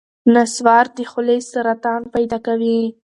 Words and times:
نسوار 0.33 0.85
د 0.97 0.97
خولې 1.11 1.37
سرطان 1.51 2.01
پیدا 2.13 2.37
کوي. 2.47 2.79